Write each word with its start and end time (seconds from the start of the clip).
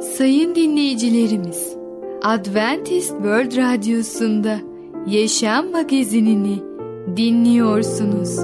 Sayın 0.00 0.54
dinleyicilerimiz, 0.54 1.76
Adventist 2.22 3.08
World 3.08 3.56
Radyosu'nda 3.56 4.58
Yaşam 5.06 5.70
Magazinini 5.70 6.62
dinliyorsunuz. 7.16 8.38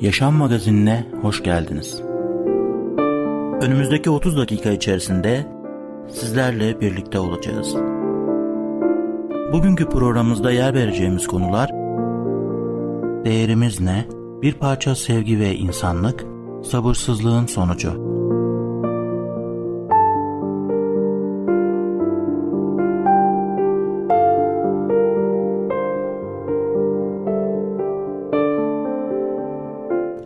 Yaşam 0.00 0.34
Magazinine 0.34 1.06
hoş 1.22 1.42
geldiniz. 1.42 2.02
Önümüzdeki 3.62 4.10
30 4.10 4.36
dakika 4.36 4.70
içerisinde 4.70 5.46
sizlerle 6.08 6.80
birlikte 6.80 7.18
olacağız. 7.18 7.76
Bugünkü 9.52 9.88
programımızda 9.88 10.50
yer 10.50 10.74
vereceğimiz 10.74 11.26
konular 11.26 11.70
Değerimiz 13.24 13.80
ne? 13.80 14.04
Bir 14.42 14.52
parça 14.52 14.94
sevgi 14.94 15.40
ve 15.40 15.54
insanlık, 15.54 16.24
sabırsızlığın 16.64 17.46
sonucu. 17.46 18.08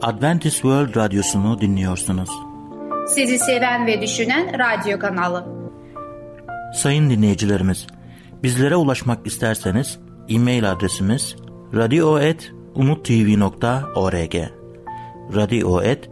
Adventist 0.03 0.55
World 0.55 0.97
Radyosu'nu 0.97 1.61
dinliyorsunuz. 1.61 2.31
Sizi 3.09 3.39
seven 3.39 3.87
ve 3.87 4.01
düşünen 4.01 4.59
radyo 4.59 4.99
kanalı. 4.99 5.47
Sayın 6.75 7.11
dinleyicilerimiz, 7.11 7.87
bizlere 8.43 8.77
ulaşmak 8.77 9.27
isterseniz 9.27 9.99
e-mail 10.29 10.73
adresimiz 10.73 11.37
radio.umutv.org 11.75 14.35
radio.umutv.org 15.35 16.12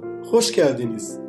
hoş 0.29 0.51
geldiniz. 0.51 1.19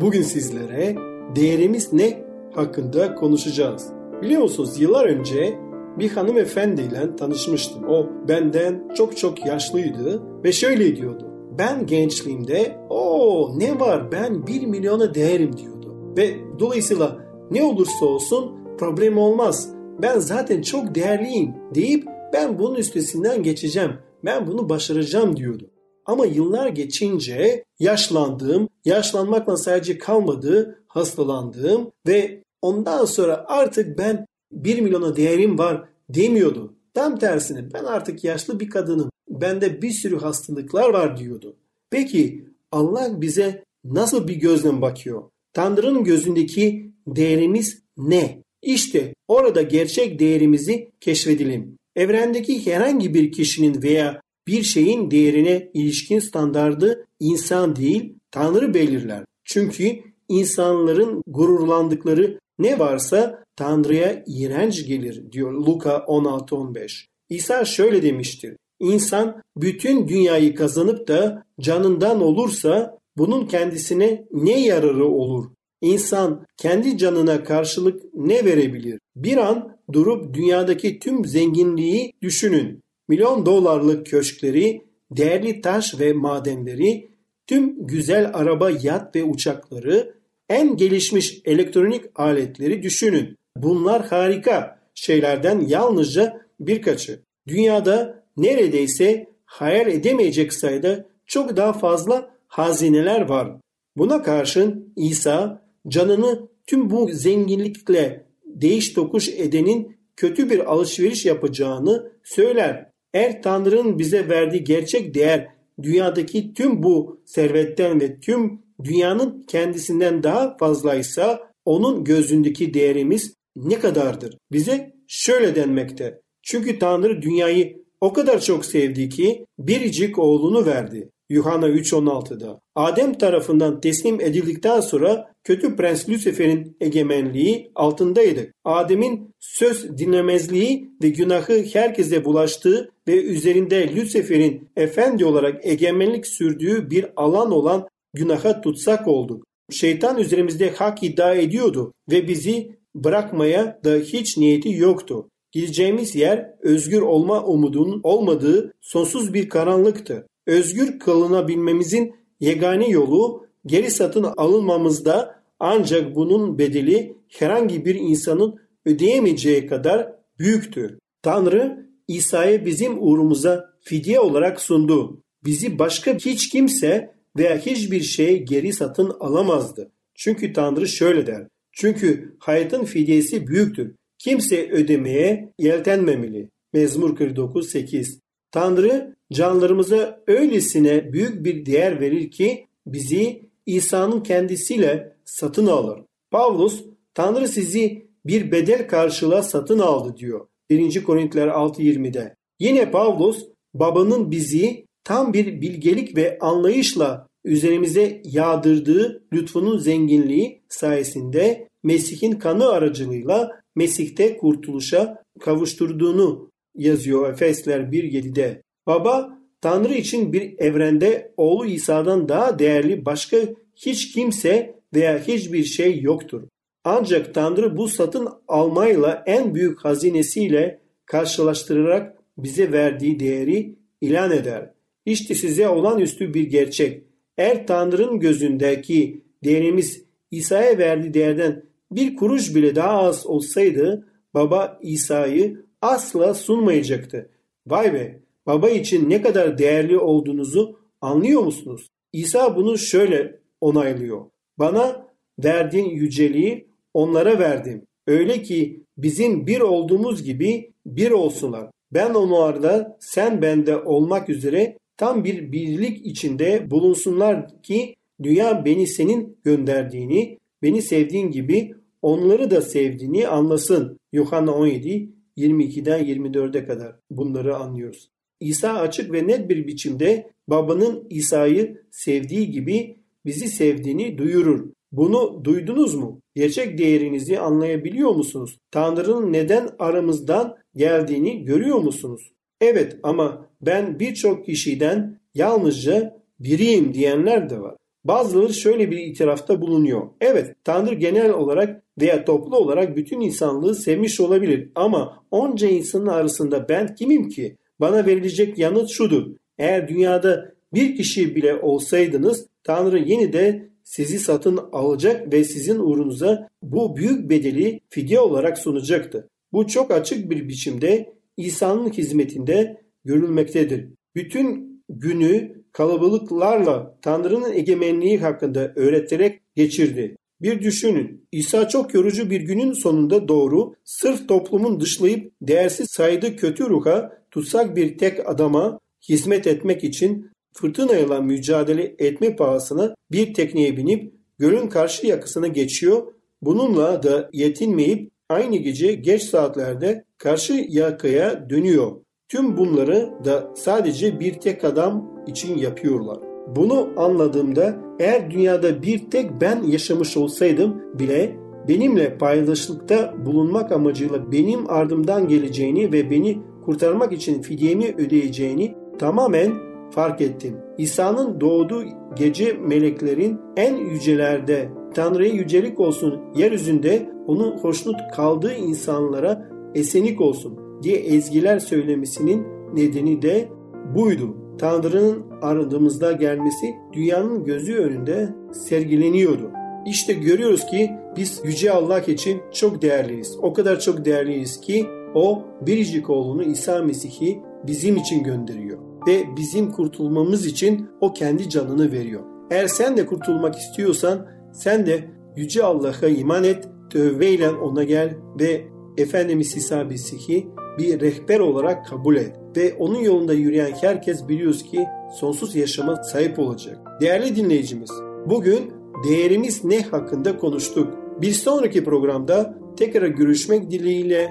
Bugün 0.00 0.22
sizlere 0.22 0.96
değerimiz 1.36 1.92
ne 1.92 2.24
hakkında 2.54 3.14
konuşacağız. 3.14 3.92
Biliyor 4.22 4.42
musunuz 4.42 4.80
yıllar 4.80 5.04
önce 5.04 5.58
bir 5.98 6.10
hanımefendiyle 6.10 7.16
tanışmıştım. 7.16 7.84
O 7.84 8.06
benden 8.28 8.88
çok 8.94 9.16
çok 9.16 9.46
yaşlıydı 9.46 10.22
ve 10.44 10.52
şöyle 10.52 10.96
diyordu. 10.96 11.24
Ben 11.58 11.86
gençliğimde 11.86 12.76
o 12.90 13.52
ne 13.58 13.80
var 13.80 14.12
ben 14.12 14.46
bir 14.46 14.66
milyona 14.66 15.14
değerim 15.14 15.56
diyordu. 15.56 15.94
Ve 16.16 16.36
dolayısıyla 16.58 17.16
ne 17.50 17.62
olursa 17.62 18.06
olsun 18.06 18.52
problem 18.78 19.18
olmaz. 19.18 19.72
Ben 20.02 20.18
zaten 20.18 20.62
çok 20.62 20.94
değerliyim 20.94 21.54
deyip 21.74 22.06
ben 22.32 22.58
bunun 22.58 22.74
üstesinden 22.74 23.42
geçeceğim. 23.42 23.92
Ben 24.24 24.46
bunu 24.46 24.68
başaracağım 24.68 25.36
diyordu. 25.36 25.70
Ama 26.08 26.26
yıllar 26.26 26.68
geçince 26.68 27.64
yaşlandığım, 27.78 28.68
yaşlanmakla 28.84 29.56
sadece 29.56 29.98
kalmadı, 29.98 30.82
hastalandığım 30.86 31.90
ve 32.06 32.42
ondan 32.62 33.04
sonra 33.04 33.44
artık 33.48 33.98
ben 33.98 34.26
1 34.52 34.80
milyona 34.80 35.16
değerim 35.16 35.58
var 35.58 35.88
demiyordu. 36.08 36.74
Tam 36.94 37.18
tersine 37.18 37.74
ben 37.74 37.84
artık 37.84 38.24
yaşlı 38.24 38.60
bir 38.60 38.70
kadınım. 38.70 39.10
Bende 39.30 39.82
bir 39.82 39.90
sürü 39.90 40.18
hastalıklar 40.18 40.88
var 40.88 41.16
diyordu. 41.16 41.56
Peki 41.90 42.44
Allah 42.72 43.20
bize 43.20 43.64
nasıl 43.84 44.28
bir 44.28 44.34
gözle 44.34 44.80
bakıyor? 44.80 45.22
Tanrı'nın 45.52 46.04
gözündeki 46.04 46.92
değerimiz 47.06 47.82
ne? 47.96 48.42
İşte 48.62 49.14
orada 49.28 49.62
gerçek 49.62 50.18
değerimizi 50.18 50.90
keşfedelim. 51.00 51.76
Evrendeki 51.96 52.66
herhangi 52.66 53.14
bir 53.14 53.32
kişinin 53.32 53.82
veya 53.82 54.20
bir 54.48 54.62
şeyin 54.62 55.10
değerine 55.10 55.70
ilişkin 55.74 56.18
standardı 56.18 57.06
insan 57.20 57.76
değil, 57.76 58.14
Tanrı 58.30 58.74
belirler. 58.74 59.24
Çünkü 59.44 60.00
insanların 60.28 61.22
gururlandıkları 61.26 62.38
ne 62.58 62.78
varsa 62.78 63.44
Tanrı'ya 63.56 64.24
iğrenç 64.26 64.86
gelir 64.86 65.32
diyor 65.32 65.52
Luka 65.52 65.90
16-15. 65.90 67.06
İsa 67.28 67.64
şöyle 67.64 68.02
demiştir. 68.02 68.56
İnsan 68.80 69.42
bütün 69.56 70.08
dünyayı 70.08 70.54
kazanıp 70.54 71.08
da 71.08 71.44
canından 71.60 72.22
olursa 72.22 72.98
bunun 73.16 73.46
kendisine 73.46 74.24
ne 74.32 74.60
yararı 74.60 75.06
olur? 75.06 75.44
İnsan 75.80 76.46
kendi 76.56 76.98
canına 76.98 77.44
karşılık 77.44 78.02
ne 78.14 78.44
verebilir? 78.44 79.00
Bir 79.16 79.36
an 79.36 79.76
durup 79.92 80.34
dünyadaki 80.34 80.98
tüm 80.98 81.24
zenginliği 81.24 82.12
düşünün. 82.22 82.82
Milyon 83.08 83.46
dolarlık 83.46 84.06
köşkleri, 84.06 84.82
değerli 85.10 85.60
taş 85.60 86.00
ve 86.00 86.12
madenleri, 86.12 87.10
tüm 87.46 87.86
güzel 87.86 88.30
araba, 88.34 88.70
yat 88.70 89.16
ve 89.16 89.24
uçakları, 89.24 90.14
en 90.48 90.76
gelişmiş 90.76 91.40
elektronik 91.44 92.04
aletleri 92.14 92.82
düşünün. 92.82 93.36
Bunlar 93.56 94.06
harika 94.06 94.78
şeylerden 94.94 95.60
yalnızca 95.60 96.40
birkaçı. 96.60 97.20
Dünyada 97.48 98.24
neredeyse 98.36 99.26
hayal 99.44 99.86
edemeyecek 99.86 100.52
sayıda 100.52 101.06
çok 101.26 101.56
daha 101.56 101.72
fazla 101.72 102.30
hazineler 102.48 103.20
var. 103.20 103.56
Buna 103.96 104.22
karşın 104.22 104.92
İsa 104.96 105.62
canını 105.88 106.48
tüm 106.66 106.90
bu 106.90 107.08
zenginlikle 107.12 108.26
değiş 108.46 108.92
tokuş 108.92 109.28
edenin 109.28 109.96
kötü 110.16 110.50
bir 110.50 110.72
alışveriş 110.72 111.26
yapacağını 111.26 112.12
söyler. 112.24 112.87
Eğer 113.14 113.42
Tanrı'nın 113.42 113.98
bize 113.98 114.28
verdiği 114.28 114.64
gerçek 114.64 115.14
değer 115.14 115.48
dünyadaki 115.82 116.54
tüm 116.54 116.82
bu 116.82 117.20
servetten 117.24 118.00
ve 118.00 118.20
tüm 118.20 118.62
dünyanın 118.84 119.44
kendisinden 119.48 120.22
daha 120.22 120.56
fazlaysa 120.56 121.52
onun 121.64 122.04
gözündeki 122.04 122.74
değerimiz 122.74 123.34
ne 123.56 123.78
kadardır? 123.78 124.38
Bize 124.52 124.94
şöyle 125.06 125.54
denmekte. 125.54 126.20
Çünkü 126.42 126.78
Tanrı 126.78 127.22
dünyayı 127.22 127.84
o 128.00 128.12
kadar 128.12 128.40
çok 128.40 128.64
sevdi 128.64 129.08
ki 129.08 129.46
biricik 129.58 130.18
oğlunu 130.18 130.66
verdi. 130.66 131.10
Yuhanna 131.30 131.68
3.16'da. 131.68 132.60
Adem 132.74 133.14
tarafından 133.14 133.80
teslim 133.80 134.20
edildikten 134.20 134.80
sonra 134.80 135.32
kötü 135.48 135.76
prens 135.76 136.08
Lucifer'in 136.08 136.76
egemenliği 136.80 137.70
altındaydı. 137.74 138.52
Adem'in 138.64 139.34
söz 139.40 139.98
dinlemezliği 139.98 140.90
ve 141.02 141.08
günahı 141.08 141.64
herkese 141.72 142.24
bulaştığı 142.24 142.90
ve 143.08 143.22
üzerinde 143.22 143.96
Lucifer'in 143.96 144.68
efendi 144.76 145.24
olarak 145.24 145.66
egemenlik 145.66 146.26
sürdüğü 146.26 146.90
bir 146.90 147.06
alan 147.16 147.52
olan 147.52 147.88
günaha 148.14 148.60
tutsak 148.60 149.08
olduk. 149.08 149.44
Şeytan 149.70 150.18
üzerimizde 150.18 150.70
hak 150.70 151.02
iddia 151.02 151.34
ediyordu 151.34 151.92
ve 152.10 152.28
bizi 152.28 152.78
bırakmaya 152.94 153.80
da 153.84 153.94
hiç 153.94 154.36
niyeti 154.36 154.72
yoktu. 154.72 155.28
Gideceğimiz 155.52 156.14
yer 156.14 156.50
özgür 156.62 157.02
olma 157.02 157.44
umudunun 157.44 158.00
olmadığı 158.02 158.72
sonsuz 158.80 159.34
bir 159.34 159.48
karanlıktı 159.48 160.26
özgür 160.46 160.98
kılınabilmemizin 160.98 162.14
yegane 162.40 162.88
yolu 162.88 163.46
geri 163.66 163.90
satın 163.90 164.26
alınmamızda 164.36 165.37
ancak 165.58 166.14
bunun 166.14 166.58
bedeli 166.58 167.16
herhangi 167.28 167.84
bir 167.84 167.94
insanın 167.94 168.60
ödeyemeyeceği 168.86 169.66
kadar 169.66 170.12
büyüktü. 170.38 170.98
Tanrı 171.22 171.86
İsa'yı 172.08 172.64
bizim 172.64 173.02
uğrumuza 173.02 173.70
fidye 173.80 174.20
olarak 174.20 174.60
sundu. 174.60 175.22
Bizi 175.44 175.78
başka 175.78 176.14
hiç 176.14 176.48
kimse 176.48 177.14
veya 177.38 177.58
hiçbir 177.58 178.00
şey 178.00 178.42
geri 178.42 178.72
satın 178.72 179.16
alamazdı. 179.20 179.90
Çünkü 180.14 180.52
Tanrı 180.52 180.88
şöyle 180.88 181.26
der. 181.26 181.46
Çünkü 181.72 182.36
hayatın 182.38 182.84
fidyesi 182.84 183.46
büyüktür. 183.46 183.94
Kimse 184.18 184.70
ödemeye 184.70 185.52
yeltenmemeli. 185.58 186.48
Mezmur 186.72 187.16
49 187.16 187.70
8. 187.70 188.20
Tanrı 188.50 189.16
canlarımıza 189.32 190.20
öylesine 190.26 191.12
büyük 191.12 191.44
bir 191.44 191.66
değer 191.66 192.00
verir 192.00 192.30
ki 192.30 192.66
bizi 192.86 193.47
İsa'nın 193.68 194.20
kendisiyle 194.20 195.16
satın 195.24 195.66
alır. 195.66 196.00
Pavlus, 196.30 196.84
Tanrı 197.14 197.48
sizi 197.48 198.08
bir 198.26 198.52
bedel 198.52 198.88
karşılığa 198.88 199.42
satın 199.42 199.78
aldı 199.78 200.16
diyor. 200.16 200.46
1. 200.70 201.04
Korintiler 201.04 201.48
6.20'de. 201.48 202.36
Yine 202.60 202.90
Pavlus, 202.90 203.44
babanın 203.74 204.30
bizi 204.30 204.86
tam 205.04 205.32
bir 205.32 205.60
bilgelik 205.60 206.16
ve 206.16 206.38
anlayışla 206.40 207.26
üzerimize 207.44 208.22
yağdırdığı 208.24 209.22
lütfunun 209.32 209.78
zenginliği 209.78 210.62
sayesinde 210.68 211.68
Mesih'in 211.82 212.32
kanı 212.32 212.68
aracılığıyla 212.68 213.60
Mesih'te 213.76 214.36
kurtuluşa 214.36 215.22
kavuşturduğunu 215.40 216.50
yazıyor 216.74 217.32
Efesler 217.32 217.80
1.7'de. 217.80 218.62
Baba 218.86 219.37
Tanrı 219.60 219.94
için 219.94 220.32
bir 220.32 220.58
evrende 220.58 221.32
oğlu 221.36 221.66
İsa'dan 221.66 222.28
daha 222.28 222.58
değerli 222.58 223.04
başka 223.04 223.36
hiç 223.76 224.12
kimse 224.12 224.74
veya 224.94 225.18
hiçbir 225.18 225.64
şey 225.64 226.00
yoktur. 226.00 226.42
Ancak 226.84 227.34
Tanrı 227.34 227.76
bu 227.76 227.88
satın 227.88 228.28
almayla 228.48 229.22
en 229.26 229.54
büyük 229.54 229.84
hazinesiyle 229.84 230.80
karşılaştırarak 231.06 232.16
bize 232.38 232.72
verdiği 232.72 233.20
değeri 233.20 233.74
ilan 234.00 234.30
eder. 234.30 234.70
İşte 235.06 235.34
size 235.34 235.68
olan 235.68 235.98
üstü 235.98 236.34
bir 236.34 236.42
gerçek. 236.42 237.02
Eğer 237.38 237.66
Tanrı'nın 237.66 238.20
gözündeki 238.20 239.24
değerimiz 239.44 240.04
İsa'ya 240.30 240.78
verdiği 240.78 241.14
değerden 241.14 241.64
bir 241.92 242.16
kuruş 242.16 242.54
bile 242.54 242.74
daha 242.74 242.98
az 242.98 243.26
olsaydı 243.26 244.08
baba 244.34 244.78
İsa'yı 244.82 245.64
asla 245.82 246.34
sunmayacaktı. 246.34 247.30
Vay 247.66 247.92
be 247.92 248.20
baba 248.48 248.70
için 248.70 249.10
ne 249.10 249.22
kadar 249.22 249.58
değerli 249.58 249.98
olduğunuzu 249.98 250.78
anlıyor 251.00 251.42
musunuz? 251.42 251.88
İsa 252.12 252.56
bunu 252.56 252.78
şöyle 252.78 253.40
onaylıyor. 253.60 254.24
Bana 254.58 255.06
verdiğin 255.44 255.90
yüceliği 255.90 256.68
onlara 256.94 257.38
verdim. 257.38 257.86
Öyle 258.06 258.42
ki 258.42 258.84
bizim 258.96 259.46
bir 259.46 259.60
olduğumuz 259.60 260.22
gibi 260.22 260.72
bir 260.86 261.10
olsunlar. 261.10 261.70
Ben 261.92 262.14
onlarda 262.14 262.98
sen 263.00 263.42
bende 263.42 263.76
olmak 263.76 264.28
üzere 264.28 264.78
tam 264.96 265.24
bir 265.24 265.52
birlik 265.52 266.06
içinde 266.06 266.70
bulunsunlar 266.70 267.62
ki 267.62 267.94
dünya 268.22 268.64
beni 268.64 268.86
senin 268.86 269.38
gönderdiğini, 269.44 270.38
beni 270.62 270.82
sevdiğin 270.82 271.30
gibi 271.30 271.74
onları 272.02 272.50
da 272.50 272.62
sevdiğini 272.62 273.28
anlasın. 273.28 273.98
Yuhanna 274.12 274.54
17 274.54 275.12
22'den 275.36 276.04
24'e 276.04 276.66
kadar 276.66 276.96
bunları 277.10 277.56
anlıyoruz. 277.56 278.10
İsa 278.40 278.72
açık 278.72 279.12
ve 279.12 279.26
net 279.26 279.48
bir 279.48 279.66
biçimde 279.66 280.30
babanın 280.48 281.06
İsa'yı 281.10 281.82
sevdiği 281.90 282.50
gibi 282.50 282.96
bizi 283.26 283.48
sevdiğini 283.48 284.18
duyurur. 284.18 284.70
Bunu 284.92 285.44
duydunuz 285.44 285.94
mu? 285.94 286.20
Gerçek 286.34 286.78
değerinizi 286.78 287.38
anlayabiliyor 287.38 288.10
musunuz? 288.10 288.58
Tanrı'nın 288.70 289.32
neden 289.32 289.68
aramızdan 289.78 290.56
geldiğini 290.74 291.44
görüyor 291.44 291.78
musunuz? 291.78 292.32
Evet 292.60 292.96
ama 293.02 293.46
ben 293.60 294.00
birçok 294.00 294.46
kişiden 294.46 295.20
yalnızca 295.34 296.22
biriyim 296.40 296.94
diyenler 296.94 297.50
de 297.50 297.60
var. 297.60 297.76
Bazıları 298.04 298.54
şöyle 298.54 298.90
bir 298.90 298.98
itirafta 298.98 299.60
bulunuyor. 299.60 300.08
Evet 300.20 300.54
Tanrı 300.64 300.94
genel 300.94 301.30
olarak 301.30 301.82
veya 302.00 302.24
toplu 302.24 302.56
olarak 302.56 302.96
bütün 302.96 303.20
insanlığı 303.20 303.74
sevmiş 303.74 304.20
olabilir 304.20 304.70
ama 304.74 305.24
onca 305.30 305.68
insanın 305.68 306.06
arasında 306.06 306.68
ben 306.68 306.94
kimim 306.94 307.28
ki? 307.28 307.56
Bana 307.80 308.06
verilecek 308.06 308.58
yanıt 308.58 308.90
şudur. 308.90 309.26
Eğer 309.58 309.88
dünyada 309.88 310.54
bir 310.74 310.96
kişi 310.96 311.36
bile 311.36 311.54
olsaydınız 311.54 312.46
Tanrı 312.64 312.98
yine 312.98 313.32
de 313.32 313.68
sizi 313.84 314.18
satın 314.18 314.60
alacak 314.72 315.32
ve 315.32 315.44
sizin 315.44 315.78
uğrunuza 315.78 316.48
bu 316.62 316.96
büyük 316.96 317.30
bedeli 317.30 317.80
fidye 317.88 318.20
olarak 318.20 318.58
sunacaktı. 318.58 319.28
Bu 319.52 319.66
çok 319.66 319.90
açık 319.90 320.30
bir 320.30 320.48
biçimde 320.48 321.14
İsa'nın 321.36 321.90
hizmetinde 321.90 322.82
görülmektedir. 323.04 323.88
Bütün 324.14 324.82
günü 324.88 325.62
kalabalıklarla 325.72 326.98
Tanrı'nın 327.02 327.52
egemenliği 327.52 328.18
hakkında 328.18 328.72
öğreterek 328.76 329.40
geçirdi. 329.56 330.16
Bir 330.42 330.62
düşünün. 330.62 331.28
İsa 331.32 331.68
çok 331.68 331.94
yorucu 331.94 332.30
bir 332.30 332.40
günün 332.40 332.72
sonunda 332.72 333.28
doğru, 333.28 333.74
sırf 333.84 334.28
toplumun 334.28 334.80
dışlayıp 334.80 335.32
değersiz 335.42 335.86
saydığı 335.90 336.36
kötü 336.36 336.64
ruha, 336.64 337.17
tutsak 337.30 337.76
bir 337.76 337.98
tek 337.98 338.30
adama 338.30 338.78
hizmet 339.08 339.46
etmek 339.46 339.84
için 339.84 340.30
fırtınayla 340.52 341.20
mücadele 341.20 341.94
etme 341.98 342.36
pahasına 342.36 342.94
bir 343.12 343.34
tekneye 343.34 343.76
binip 343.76 344.14
gölün 344.38 344.68
karşı 344.68 345.06
yakasına 345.06 345.46
geçiyor. 345.46 346.12
Bununla 346.42 347.02
da 347.02 347.30
yetinmeyip 347.32 348.10
aynı 348.28 348.56
gece 348.56 348.92
geç 348.92 349.22
saatlerde 349.22 350.04
karşı 350.18 350.66
yakaya 350.68 351.50
dönüyor. 351.50 351.92
Tüm 352.28 352.56
bunları 352.56 353.12
da 353.24 353.52
sadece 353.56 354.20
bir 354.20 354.32
tek 354.34 354.64
adam 354.64 355.24
için 355.26 355.58
yapıyorlar. 355.58 356.18
Bunu 356.56 356.92
anladığımda 356.96 357.76
eğer 357.98 358.30
dünyada 358.30 358.82
bir 358.82 359.10
tek 359.10 359.40
ben 359.40 359.62
yaşamış 359.62 360.16
olsaydım 360.16 360.98
bile 360.98 361.36
benimle 361.68 362.18
paylaşılıkta 362.18 363.14
bulunmak 363.26 363.72
amacıyla 363.72 364.32
benim 364.32 364.70
ardımdan 364.70 365.28
geleceğini 365.28 365.92
ve 365.92 366.10
beni 366.10 366.38
kurtarmak 366.68 367.12
için 367.12 367.42
fidyemi 367.42 367.94
ödeyeceğini 367.98 368.74
tamamen 368.98 369.52
fark 369.90 370.20
ettim. 370.20 370.56
İsa'nın 370.78 371.40
doğduğu 371.40 371.84
gece 372.16 372.52
meleklerin 372.52 373.38
en 373.56 373.76
yücelerde 373.76 374.68
Tanrı'ya 374.94 375.32
yücelik 375.32 375.80
olsun 375.80 376.20
yeryüzünde 376.36 377.10
onun 377.26 377.58
hoşnut 377.58 377.96
kaldığı 378.16 378.54
insanlara 378.54 379.48
esenik 379.74 380.20
olsun 380.20 380.58
diye 380.82 380.96
ezgiler 380.96 381.58
söylemesinin 381.58 382.46
nedeni 382.74 383.22
de 383.22 383.48
buydu. 383.94 384.36
Tanrı'nın 384.58 385.24
aradığımızda 385.42 386.12
gelmesi 386.12 386.74
dünyanın 386.92 387.44
gözü 387.44 387.74
önünde 387.74 388.28
sergileniyordu. 388.52 389.50
İşte 389.86 390.12
görüyoruz 390.12 390.66
ki 390.66 390.90
biz 391.16 391.40
Yüce 391.44 391.72
Allah 391.72 392.00
için 392.00 392.40
çok 392.52 392.82
değerliyiz. 392.82 393.38
O 393.42 393.52
kadar 393.52 393.80
çok 393.80 394.04
değerliyiz 394.04 394.60
ki 394.60 394.86
o 395.14 395.42
biricik 395.60 396.10
oğlunu 396.10 396.42
İsa 396.42 396.82
Mesih'i 396.82 397.42
bizim 397.66 397.96
için 397.96 398.22
gönderiyor. 398.22 398.78
Ve 399.06 399.24
bizim 399.36 399.70
kurtulmamız 399.70 400.46
için 400.46 400.88
o 401.00 401.12
kendi 401.12 401.48
canını 401.48 401.92
veriyor. 401.92 402.22
Eğer 402.50 402.66
sen 402.66 402.96
de 402.96 403.06
kurtulmak 403.06 403.54
istiyorsan 403.54 404.26
sen 404.52 404.86
de 404.86 405.04
Yüce 405.36 405.64
Allah'a 405.64 406.08
iman 406.08 406.44
et, 406.44 406.68
tövbeyle 406.90 407.50
ona 407.50 407.84
gel 407.84 408.14
ve 408.40 408.64
Efendimiz 408.96 409.56
İsa 409.56 409.84
Mesih'i 409.84 410.48
bir 410.78 411.00
rehber 411.00 411.40
olarak 411.40 411.86
kabul 411.86 412.16
et. 412.16 412.36
Ve 412.56 412.74
onun 412.78 412.98
yolunda 412.98 413.34
yürüyen 413.34 413.72
herkes 413.80 414.28
biliyoruz 414.28 414.62
ki 414.62 414.86
sonsuz 415.20 415.56
yaşama 415.56 415.96
sahip 415.96 416.38
olacak. 416.38 416.78
Değerli 417.00 417.36
dinleyicimiz, 417.36 417.90
bugün 418.26 418.72
değerimiz 419.08 419.64
ne 419.64 419.82
hakkında 419.82 420.36
konuştuk. 420.36 420.94
Bir 421.22 421.32
sonraki 421.32 421.84
programda 421.84 422.58
tekrar 422.76 423.06
görüşmek 423.06 423.70
dileğiyle 423.70 424.30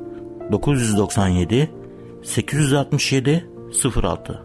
997 0.51 1.69
867 2.23 3.49
06 4.03 4.41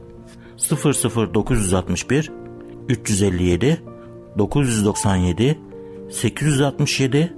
00961 1.35 2.33
357 2.89 3.83
997 4.39 5.59
867 6.11 7.37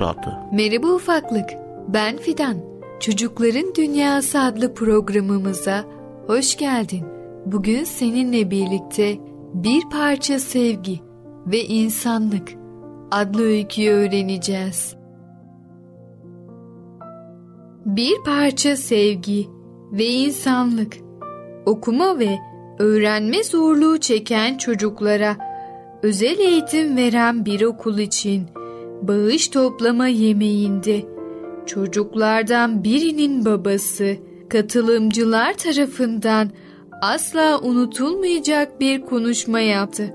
06 0.00 0.30
Merhaba 0.52 0.86
ufaklık. 0.86 1.50
Ben 1.88 2.16
Fidan. 2.16 2.56
Çocukların 3.00 3.74
Dünyası 3.74 4.40
adlı 4.40 4.74
programımıza 4.74 5.84
hoş 6.26 6.56
geldin. 6.56 7.04
Bugün 7.46 7.84
seninle 7.84 8.50
birlikte 8.50 9.18
bir 9.54 9.82
parça 9.92 10.38
sevgi 10.38 11.00
ve 11.46 11.64
insanlık 11.64 12.54
adlı 13.10 13.42
öyküyü 13.42 13.90
öğreneceğiz. 13.90 14.96
Bir 17.86 18.14
parça 18.24 18.76
sevgi 18.76 19.46
ve 19.92 20.06
insanlık 20.06 20.96
okuma 21.66 22.18
ve 22.18 22.38
öğrenme 22.78 23.44
zorluğu 23.44 24.00
çeken 24.00 24.58
çocuklara 24.58 25.36
özel 26.02 26.38
eğitim 26.38 26.96
veren 26.96 27.44
bir 27.44 27.62
okul 27.62 27.98
için 27.98 28.46
bağış 29.02 29.48
toplama 29.48 30.08
yemeğinde 30.08 31.02
çocuklardan 31.66 32.84
birinin 32.84 33.44
babası 33.44 34.16
katılımcılar 34.48 35.54
tarafından 35.54 36.50
asla 37.02 37.60
unutulmayacak 37.62 38.80
bir 38.80 39.00
konuşma 39.00 39.60
yaptı. 39.60 40.14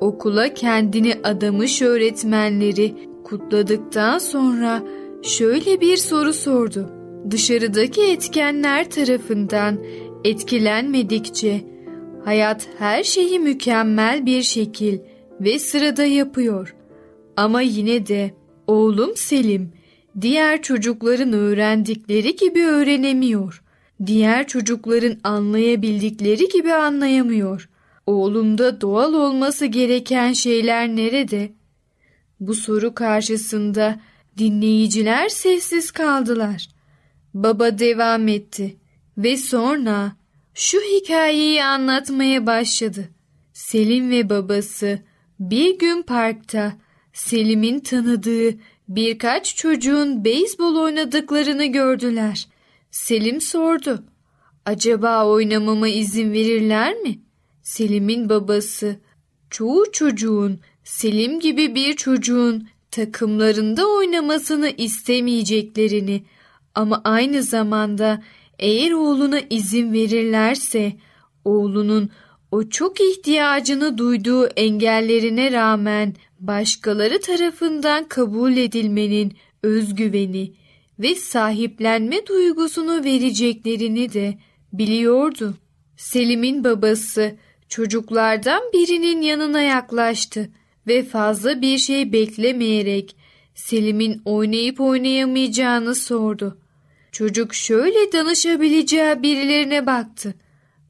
Okula 0.00 0.54
kendini 0.54 1.14
adamış 1.24 1.82
öğretmenleri 1.82 2.94
kutladıktan 3.24 4.18
sonra 4.18 4.82
şöyle 5.22 5.80
bir 5.80 5.96
soru 5.96 6.32
sordu. 6.32 6.99
Dışarıdaki 7.30 8.02
etkenler 8.02 8.90
tarafından 8.90 9.78
etkilenmedikçe 10.24 11.64
hayat 12.24 12.68
her 12.78 13.02
şeyi 13.04 13.38
mükemmel 13.38 14.26
bir 14.26 14.42
şekil 14.42 14.98
ve 15.40 15.58
sırada 15.58 16.04
yapıyor. 16.04 16.74
Ama 17.36 17.60
yine 17.60 18.06
de 18.06 18.34
oğlum 18.66 19.16
Selim 19.16 19.72
diğer 20.20 20.62
çocukların 20.62 21.32
öğrendikleri 21.32 22.36
gibi 22.36 22.66
öğrenemiyor. 22.66 23.62
Diğer 24.06 24.46
çocukların 24.46 25.16
anlayabildikleri 25.24 26.48
gibi 26.48 26.72
anlayamıyor. 26.72 27.68
Oğlumda 28.06 28.80
doğal 28.80 29.14
olması 29.14 29.66
gereken 29.66 30.32
şeyler 30.32 30.88
nerede? 30.88 31.52
Bu 32.40 32.54
soru 32.54 32.94
karşısında 32.94 34.00
dinleyiciler 34.38 35.28
sessiz 35.28 35.90
kaldılar. 35.90 36.68
Baba 37.34 37.78
devam 37.78 38.28
etti 38.28 38.76
ve 39.18 39.36
sonra 39.36 40.12
şu 40.54 40.78
hikayeyi 40.78 41.64
anlatmaya 41.64 42.46
başladı. 42.46 43.08
Selim 43.52 44.10
ve 44.10 44.30
babası 44.30 44.98
bir 45.40 45.78
gün 45.78 46.02
parkta 46.02 46.72
Selim'in 47.12 47.80
tanıdığı 47.80 48.54
birkaç 48.88 49.56
çocuğun 49.56 50.24
beyzbol 50.24 50.76
oynadıklarını 50.76 51.64
gördüler. 51.64 52.48
Selim 52.90 53.40
sordu. 53.40 54.04
Acaba 54.66 55.26
oynamama 55.26 55.88
izin 55.88 56.32
verirler 56.32 56.94
mi? 56.94 57.18
Selim'in 57.62 58.28
babası 58.28 58.96
çoğu 59.50 59.92
çocuğun 59.92 60.60
Selim 60.84 61.40
gibi 61.40 61.74
bir 61.74 61.96
çocuğun 61.96 62.68
takımlarında 62.90 63.88
oynamasını 63.88 64.70
istemeyeceklerini 64.76 66.22
ama 66.74 67.00
aynı 67.04 67.42
zamanda 67.42 68.22
eğer 68.58 68.92
oğluna 68.92 69.40
izin 69.50 69.92
verirlerse 69.92 70.92
oğlunun 71.44 72.10
o 72.50 72.68
çok 72.68 73.00
ihtiyacını 73.00 73.98
duyduğu 73.98 74.46
engellerine 74.46 75.52
rağmen 75.52 76.14
başkaları 76.40 77.20
tarafından 77.20 78.04
kabul 78.08 78.56
edilmenin 78.56 79.36
özgüveni 79.62 80.52
ve 80.98 81.14
sahiplenme 81.14 82.26
duygusunu 82.26 83.04
vereceklerini 83.04 84.12
de 84.12 84.38
biliyordu. 84.72 85.54
Selim'in 85.96 86.64
babası 86.64 87.36
çocuklardan 87.68 88.62
birinin 88.72 89.22
yanına 89.22 89.62
yaklaştı 89.62 90.50
ve 90.86 91.04
fazla 91.04 91.60
bir 91.60 91.78
şey 91.78 92.12
beklemeyerek 92.12 93.16
Selim'in 93.60 94.22
oynayıp 94.24 94.80
oynayamayacağını 94.80 95.94
sordu. 95.94 96.58
Çocuk 97.12 97.54
şöyle 97.54 98.12
danışabileceği 98.12 99.22
birilerine 99.22 99.86
baktı 99.86 100.34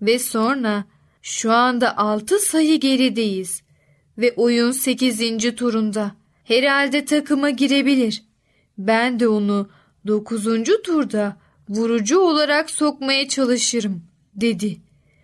ve 0.02 0.18
sonra 0.18 0.84
şu 1.22 1.52
anda 1.52 1.98
altı 1.98 2.38
sayı 2.38 2.80
gerideyiz 2.80 3.62
ve 4.18 4.32
oyun 4.36 4.70
sekizinci 4.70 5.54
turunda. 5.54 6.16
Herhalde 6.44 7.04
takıma 7.04 7.50
girebilir. 7.50 8.24
Ben 8.78 9.20
de 9.20 9.28
onu 9.28 9.70
dokuzuncu 10.06 10.82
turda 10.82 11.36
vurucu 11.68 12.18
olarak 12.18 12.70
sokmaya 12.70 13.28
çalışırım 13.28 14.02
dedi. 14.34 14.76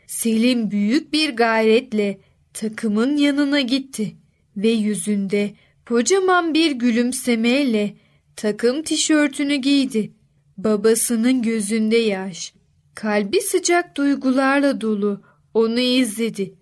Selim 0.06 0.70
büyük 0.70 1.12
bir 1.12 1.36
gayretle 1.36 2.18
takımın 2.54 3.16
yanına 3.16 3.60
gitti 3.60 4.16
ve 4.56 4.68
yüzünde 4.68 5.54
kocaman 5.88 6.54
bir 6.54 6.70
gülümsemeyle 6.70 7.96
takım 8.36 8.82
tişörtünü 8.82 9.54
giydi. 9.54 10.12
Babasının 10.58 11.42
gözünde 11.42 11.96
yaş, 11.96 12.52
kalbi 12.94 13.40
sıcak 13.40 13.96
duygularla 13.96 14.80
dolu 14.80 15.20
onu 15.54 15.80
izledi. 15.80 16.54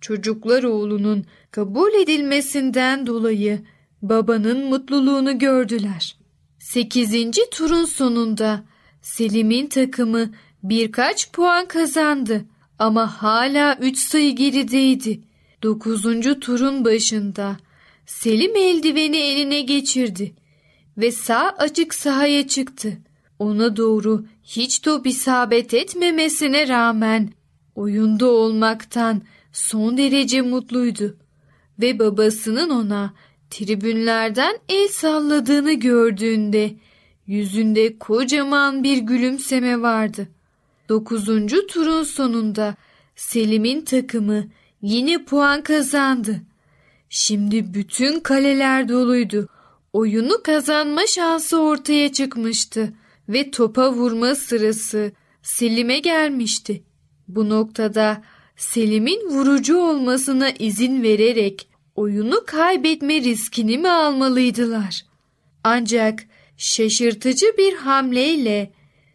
Çocuklar 0.00 0.62
oğlunun 0.62 1.24
kabul 1.50 1.94
edilmesinden 1.94 3.06
dolayı 3.06 3.62
babanın 4.02 4.64
mutluluğunu 4.64 5.38
gördüler. 5.38 6.16
Sekizinci 6.58 7.40
turun 7.50 7.84
sonunda 7.84 8.64
Selim'in 9.02 9.66
takımı 9.66 10.30
birkaç 10.62 11.32
puan 11.32 11.68
kazandı 11.68 12.44
ama 12.78 13.22
hala 13.22 13.78
üç 13.80 13.98
sayı 13.98 14.36
gerideydi. 14.36 15.20
Dokuzuncu 15.62 16.40
turun 16.40 16.84
başında 16.84 17.56
Selim 18.06 18.56
eldiveni 18.56 19.16
eline 19.16 19.60
geçirdi 19.60 20.34
ve 20.98 21.12
sağ 21.12 21.54
açık 21.58 21.94
sahaya 21.94 22.48
çıktı. 22.48 22.98
Ona 23.38 23.76
doğru 23.76 24.24
hiç 24.44 24.78
top 24.80 25.06
isabet 25.06 25.74
etmemesine 25.74 26.68
rağmen 26.68 27.32
oyunda 27.74 28.26
olmaktan 28.26 29.22
son 29.52 29.98
derece 29.98 30.42
mutluydu 30.42 31.16
ve 31.80 31.98
babasının 31.98 32.70
ona 32.70 33.14
tribünlerden 33.50 34.58
el 34.68 34.88
salladığını 34.88 35.72
gördüğünde 35.72 36.74
yüzünde 37.26 37.98
kocaman 37.98 38.84
bir 38.84 38.98
gülümseme 38.98 39.82
vardı. 39.82 40.28
Dokuzuncu 40.88 41.66
turun 41.66 42.02
sonunda 42.02 42.74
Selim'in 43.16 43.80
takımı 43.80 44.44
yine 44.82 45.24
puan 45.24 45.62
kazandı. 45.62 46.42
Şimdi 47.08 47.74
bütün 47.74 48.20
kaleler 48.20 48.88
doluydu. 48.88 49.48
Oyunu 49.92 50.42
kazanma 50.42 51.06
şansı 51.06 51.60
ortaya 51.60 52.12
çıkmıştı 52.12 52.92
ve 53.28 53.50
topa 53.50 53.92
vurma 53.92 54.34
sırası 54.34 55.12
Selim'e 55.42 55.98
gelmişti. 55.98 56.82
Bu 57.28 57.48
noktada 57.48 58.22
Selim'in 58.56 59.28
vurucu 59.28 59.78
olmasına 59.78 60.50
izin 60.50 61.02
vererek 61.02 61.68
oyunu 61.94 62.44
kaybetme 62.46 63.20
riskini 63.20 63.78
mi 63.78 63.88
almalıydılar? 63.88 65.04
Ancak 65.64 66.24
şaşırtıcı 66.56 67.46
bir 67.58 67.74
hamleyle 67.74 68.72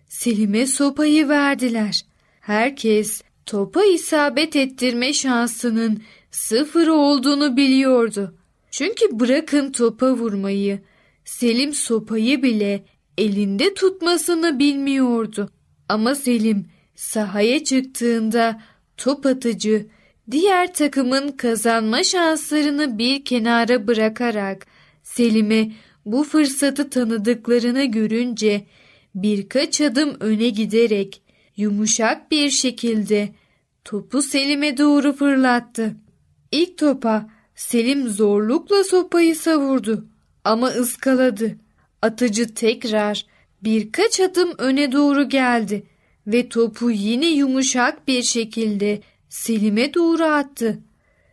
Selim'e 0.07 0.67
sopayı 0.67 1.29
verdiler. 1.29 2.05
Herkes 2.39 3.21
topa 3.45 3.85
isabet 3.85 4.55
ettirme 4.55 5.13
şansının 5.13 6.03
sıfır 6.31 6.87
olduğunu 6.87 7.57
biliyordu. 7.57 8.35
Çünkü 8.71 9.19
bırakın 9.19 9.71
topa 9.71 10.13
vurmayı, 10.13 10.79
Selim 11.25 11.73
sopayı 11.73 12.43
bile 12.43 12.85
elinde 13.17 13.73
tutmasını 13.73 14.59
bilmiyordu. 14.59 15.49
Ama 15.89 16.15
Selim 16.15 16.65
sahaya 16.95 17.63
çıktığında 17.63 18.61
top 18.97 19.25
atıcı 19.25 19.87
diğer 20.31 20.73
takımın 20.73 21.31
kazanma 21.31 22.03
şanslarını 22.03 22.97
bir 22.97 23.25
kenara 23.25 23.87
bırakarak 23.87 24.67
Selim'e 25.03 25.71
bu 26.05 26.23
fırsatı 26.23 26.89
tanıdıklarını 26.89 27.83
görünce 27.83 28.65
birkaç 29.15 29.81
adım 29.81 30.17
öne 30.19 30.49
giderek 30.49 31.21
yumuşak 31.57 32.31
bir 32.31 32.49
şekilde 32.49 33.29
topu 33.85 34.21
Selim'e 34.21 34.77
doğru 34.77 35.13
fırlattı. 35.13 35.95
İlk 36.51 36.77
topa 36.77 37.29
Selim 37.55 38.09
zorlukla 38.09 38.83
sopayı 38.83 39.35
savurdu 39.35 40.05
ama 40.43 40.67
ıskaladı. 40.67 41.57
Atıcı 42.01 42.53
tekrar 42.53 43.25
birkaç 43.63 44.19
adım 44.19 44.53
öne 44.57 44.91
doğru 44.91 45.29
geldi 45.29 45.83
ve 46.27 46.49
topu 46.49 46.91
yine 46.91 47.29
yumuşak 47.29 48.07
bir 48.07 48.23
şekilde 48.23 49.01
Selim'e 49.29 49.93
doğru 49.93 50.23
attı. 50.23 50.79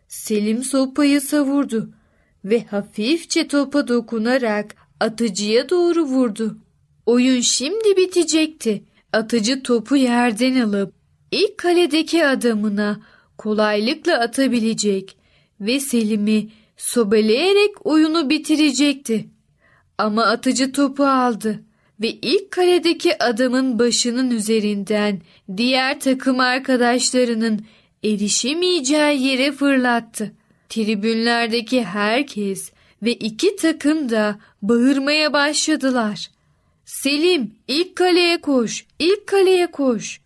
Selim 0.08 0.62
sopayı 0.62 1.20
savurdu 1.20 1.90
ve 2.44 2.64
hafifçe 2.64 3.48
topa 3.48 3.88
dokunarak 3.88 4.74
atıcıya 5.00 5.68
doğru 5.68 6.04
vurdu. 6.04 6.58
Oyun 7.06 7.40
şimdi 7.40 7.96
bitecekti. 7.96 8.84
Atıcı 9.12 9.62
topu 9.62 9.96
yerden 9.96 10.60
alıp 10.60 10.94
ilk 11.30 11.58
kaledeki 11.58 12.26
adamına 12.26 13.00
kolaylıkla 13.38 14.20
atabilecek 14.20 15.16
ve 15.60 15.80
Selim'i 15.80 16.48
sobeleyerek 16.76 17.86
oyunu 17.86 18.30
bitirecekti. 18.30 19.28
Ama 19.98 20.24
atıcı 20.24 20.72
topu 20.72 21.04
aldı 21.04 21.62
ve 22.00 22.08
ilk 22.08 22.50
kaledeki 22.50 23.22
adamın 23.22 23.78
başının 23.78 24.30
üzerinden 24.30 25.20
diğer 25.56 26.00
takım 26.00 26.40
arkadaşlarının 26.40 27.66
erişemeyeceği 28.04 29.22
yere 29.22 29.52
fırlattı. 29.52 30.32
Tribünlerdeki 30.68 31.84
herkes 31.84 32.72
ve 33.02 33.12
iki 33.12 33.56
takım 33.56 34.10
da 34.10 34.38
bağırmaya 34.62 35.32
başladılar. 35.32 36.30
Selim 36.84 37.54
ilk 37.68 37.96
kaleye 37.96 38.40
koş, 38.40 38.86
ilk 38.98 39.26
kaleye 39.26 39.70
koş. 39.70 40.20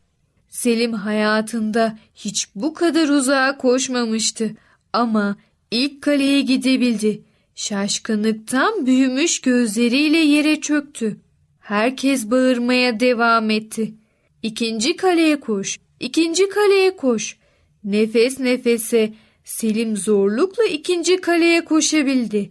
Selim 0.52 0.92
hayatında 0.92 1.98
hiç 2.14 2.48
bu 2.54 2.74
kadar 2.74 3.08
uzağa 3.08 3.56
koşmamıştı 3.56 4.50
ama 4.92 5.36
ilk 5.70 6.02
kaleye 6.02 6.40
gidebildi. 6.40 7.22
Şaşkınlıktan 7.54 8.86
büyümüş 8.86 9.40
gözleriyle 9.40 10.18
yere 10.18 10.60
çöktü. 10.60 11.16
Herkes 11.60 12.30
bağırmaya 12.30 13.00
devam 13.00 13.50
etti. 13.50 13.94
İkinci 14.42 14.96
kaleye 14.96 15.40
koş, 15.40 15.78
ikinci 16.00 16.48
kaleye 16.48 16.96
koş. 16.96 17.36
Nefes 17.84 18.40
nefese 18.40 19.12
Selim 19.44 19.96
zorlukla 19.96 20.64
ikinci 20.64 21.20
kaleye 21.20 21.64
koşabildi. 21.64 22.50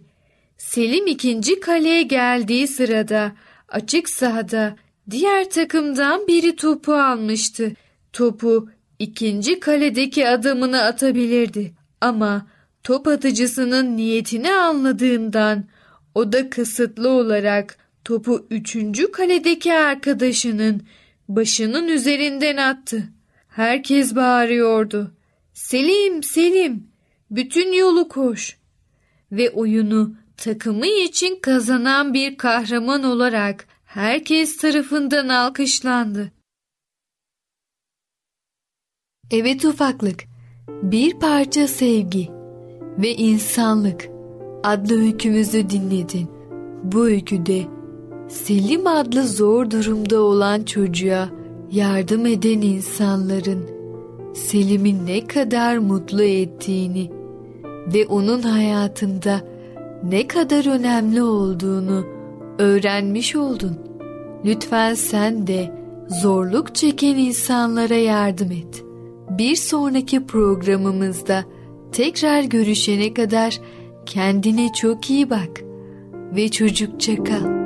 Selim 0.56 1.06
ikinci 1.06 1.60
kaleye 1.60 2.02
geldiği 2.02 2.68
sırada 2.68 3.32
açık 3.68 4.08
sahada 4.08 4.76
diğer 5.10 5.50
takımdan 5.50 6.26
biri 6.26 6.56
topu 6.56 6.92
almıştı. 6.92 7.72
Topu 8.12 8.68
ikinci 8.98 9.60
kaledeki 9.60 10.28
adamını 10.28 10.82
atabilirdi 10.82 11.74
ama 12.00 12.46
top 12.82 13.06
atıcısının 13.06 13.96
niyetini 13.96 14.52
anladığından 14.52 15.64
o 16.14 16.32
da 16.32 16.50
kısıtlı 16.50 17.08
olarak 17.08 17.76
topu 18.04 18.46
üçüncü 18.50 19.12
kaledeki 19.12 19.72
arkadaşının 19.74 20.82
başının 21.28 21.88
üzerinden 21.88 22.56
attı. 22.56 23.08
Herkes 23.48 24.16
bağırıyordu. 24.16 25.14
Selim, 25.52 26.22
Selim, 26.22 26.86
bütün 27.30 27.72
yolu 27.72 28.08
koş. 28.08 28.56
Ve 29.32 29.50
oyunu 29.50 30.14
takımı 30.36 30.86
için 30.86 31.40
kazanan 31.40 32.14
bir 32.14 32.36
kahraman 32.36 33.02
olarak 33.02 33.66
herkes 33.84 34.56
tarafından 34.56 35.28
alkışlandı. 35.28 36.32
Evet 39.32 39.64
ufaklık, 39.64 40.24
bir 40.68 41.14
parça 41.20 41.68
sevgi 41.68 42.28
ve 42.98 43.14
insanlık 43.14 44.08
adlı 44.62 45.02
öykümüzü 45.02 45.70
dinledin. 45.70 46.28
Bu 46.82 47.04
öyküde 47.06 47.62
Selim 48.28 48.86
adlı 48.86 49.28
zor 49.28 49.70
durumda 49.70 50.20
olan 50.20 50.62
çocuğa 50.62 51.28
yardım 51.72 52.26
eden 52.26 52.60
insanların 52.60 53.66
Selim'i 54.34 55.06
ne 55.06 55.26
kadar 55.26 55.76
mutlu 55.76 56.22
ettiğini 56.22 57.10
ve 57.94 58.06
onun 58.06 58.42
hayatında 58.42 59.40
ne 60.02 60.26
kadar 60.26 60.66
önemli 60.66 61.22
olduğunu 61.22 62.04
öğrenmiş 62.58 63.36
oldun. 63.36 63.78
Lütfen 64.44 64.94
sen 64.94 65.46
de 65.46 65.74
zorluk 66.08 66.74
çeken 66.74 67.16
insanlara 67.16 67.94
yardım 67.94 68.52
et. 68.52 68.91
Bir 69.38 69.56
sonraki 69.56 70.26
programımızda 70.26 71.44
tekrar 71.92 72.42
görüşene 72.42 73.14
kadar 73.14 73.60
kendine 74.06 74.72
çok 74.72 75.10
iyi 75.10 75.30
bak 75.30 75.60
ve 76.12 76.50
çocukça 76.50 77.24
kal. 77.24 77.62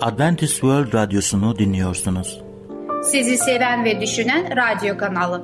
Adventist 0.00 0.52
World 0.52 0.94
Radyosu'nu 0.94 1.58
dinliyorsunuz. 1.58 2.40
Sizi 3.02 3.36
seven 3.36 3.84
ve 3.84 4.00
düşünen 4.00 4.56
radyo 4.56 4.98
kanalı. 4.98 5.42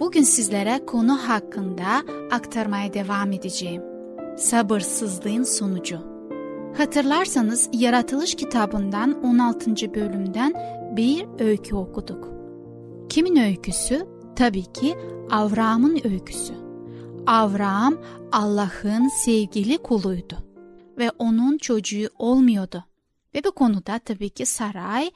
Bugün 0.00 0.22
sizlere 0.22 0.86
konu 0.86 1.28
hakkında 1.28 1.86
aktarmaya 2.30 2.94
devam 2.94 3.32
edeceğim. 3.32 3.82
Sabırsızlığın 4.36 5.42
sonucu. 5.42 5.98
Hatırlarsanız 6.76 7.70
Yaratılış 7.72 8.34
kitabından 8.34 9.22
16. 9.22 9.94
bölümden 9.94 10.54
bir 10.96 11.26
öykü 11.38 11.74
okuduk. 11.74 12.28
Kimin 13.08 13.36
öyküsü? 13.36 14.06
Tabii 14.36 14.72
ki 14.72 14.96
Avraam'ın 15.30 16.00
öyküsü. 16.04 16.54
Avraam 17.26 17.94
Allah'ın 18.32 19.08
sevgili 19.24 19.78
kuluydu 19.78 20.36
ve 20.98 21.10
onun 21.18 21.58
çocuğu 21.58 22.08
olmuyordu. 22.18 22.84
Ve 23.34 23.44
bu 23.44 23.52
konuda 23.52 23.98
tabii 23.98 24.30
ki 24.30 24.46
Saray 24.46 25.10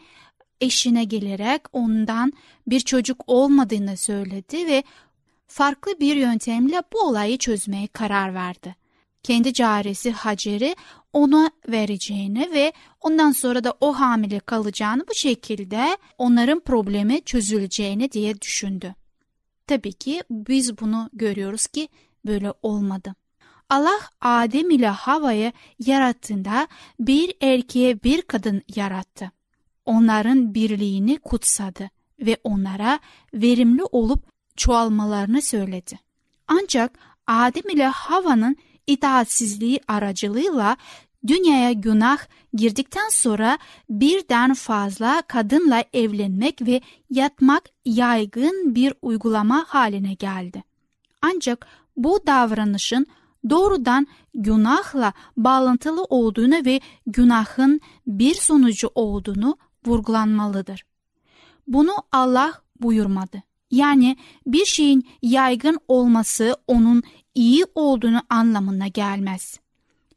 eşine 0.62 1.04
gelerek 1.04 1.62
ondan 1.72 2.32
bir 2.66 2.80
çocuk 2.80 3.24
olmadığını 3.26 3.96
söyledi 3.96 4.66
ve 4.66 4.84
farklı 5.46 6.00
bir 6.00 6.16
yöntemle 6.16 6.82
bu 6.92 7.00
olayı 7.00 7.38
çözmeye 7.38 7.86
karar 7.86 8.34
verdi. 8.34 8.76
Kendi 9.22 9.52
caresi 9.52 10.12
Hacer'i 10.12 10.76
ona 11.12 11.50
vereceğini 11.68 12.50
ve 12.52 12.72
ondan 13.00 13.32
sonra 13.32 13.64
da 13.64 13.74
o 13.80 13.92
hamile 13.92 14.40
kalacağını 14.40 15.04
bu 15.08 15.14
şekilde 15.14 15.96
onların 16.18 16.60
problemi 16.60 17.24
çözüleceğini 17.24 18.12
diye 18.12 18.40
düşündü. 18.40 18.94
Tabii 19.66 19.92
ki 19.92 20.22
biz 20.30 20.78
bunu 20.78 21.10
görüyoruz 21.12 21.66
ki 21.66 21.88
böyle 22.26 22.52
olmadı. 22.62 23.14
Allah 23.68 24.00
Adem 24.20 24.70
ile 24.70 24.88
Hava'yı 24.88 25.52
yarattığında 25.78 26.68
bir 27.00 27.34
erkeğe 27.40 28.02
bir 28.02 28.22
kadın 28.22 28.62
yarattı. 28.74 29.32
Onların 29.86 30.54
birliğini 30.54 31.18
kutsadı 31.18 31.90
ve 32.20 32.36
onlara 32.44 32.98
verimli 33.34 33.82
olup 33.82 34.24
çoğalmalarını 34.56 35.42
söyledi. 35.42 35.98
Ancak 36.48 36.98
Adem 37.26 37.70
ile 37.70 37.86
Hava'nın 37.86 38.56
itaatsizliği 38.86 39.80
aracılığıyla 39.88 40.76
dünyaya 41.26 41.72
günah 41.72 42.18
girdikten 42.54 43.08
sonra 43.08 43.58
birden 43.90 44.54
fazla 44.54 45.22
kadınla 45.28 45.84
evlenmek 45.92 46.62
ve 46.62 46.80
yatmak 47.10 47.62
yaygın 47.84 48.74
bir 48.74 48.94
uygulama 49.02 49.64
haline 49.68 50.14
geldi. 50.14 50.62
Ancak 51.22 51.66
bu 51.96 52.20
davranışın 52.26 53.06
doğrudan 53.50 54.06
günahla 54.34 55.12
bağlantılı 55.36 56.04
olduğunu 56.04 56.64
ve 56.64 56.80
günahın 57.06 57.80
bir 58.06 58.34
sonucu 58.34 58.90
olduğunu 58.94 59.56
vurgulanmalıdır. 59.86 60.84
Bunu 61.66 61.92
Allah 62.12 62.52
buyurmadı. 62.80 63.42
Yani 63.70 64.16
bir 64.46 64.64
şeyin 64.64 65.08
yaygın 65.22 65.78
olması 65.88 66.56
onun 66.66 67.02
iyi 67.34 67.64
olduğunu 67.74 68.22
anlamına 68.28 68.86
gelmez. 68.86 69.60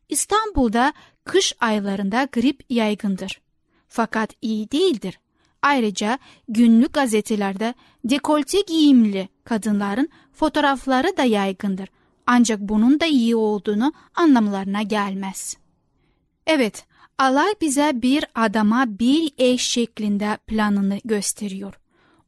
İstanbul'da 0.10 0.94
kış 1.24 1.54
aylarında 1.60 2.28
grip 2.32 2.64
yaygındır. 2.70 3.42
Fakat 3.88 4.34
iyi 4.42 4.72
değildir. 4.72 5.20
Ayrıca 5.62 6.20
günlük 6.48 6.94
gazetelerde 6.94 7.74
dekolte 8.04 8.62
giyimli 8.62 9.30
kadınların 9.44 10.10
fotoğrafları 10.34 11.18
da 11.18 11.24
yaygındır. 11.24 11.90
Ancak 12.28 12.60
bunun 12.60 13.00
da 13.00 13.06
iyi 13.06 13.36
olduğunu 13.36 13.94
anlamlarına 14.16 14.82
gelmez. 14.82 15.58
Evet, 16.48 16.86
Allah 17.18 17.48
bize 17.62 17.92
bir 17.96 18.26
adama 18.36 19.00
bir 19.00 19.34
eş 19.38 19.62
şeklinde 19.62 20.38
planını 20.48 21.00
gösteriyor. 21.06 21.80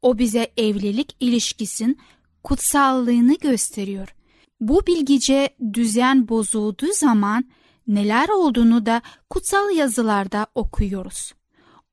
O 0.02 0.18
bize 0.18 0.52
evlilik 0.58 1.16
ilişkisinin 1.20 1.98
kutsallığını 2.44 3.38
gösteriyor. 3.38 4.16
Bu 4.60 4.88
bilgice 4.88 5.50
düzen 5.74 6.28
bozulduğu 6.28 6.94
zaman 6.94 7.46
neler 7.88 8.30
olduğunu 8.30 8.86
da 8.86 9.02
kutsal 9.30 9.70
yazılarda 9.70 10.48
okuyoruz. 10.56 11.34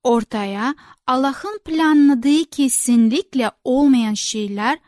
Ortaya 0.03 0.75
Allah'ın 1.07 1.59
planladığı 1.65 2.45
kesinlikle 2.45 3.51
olmayan 3.65 4.15
şeyler 4.15 4.79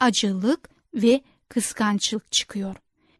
acılık 0.00 0.68
ve 0.94 1.20
kıskançlık 1.48 2.32
çıkıyor. 2.32 2.76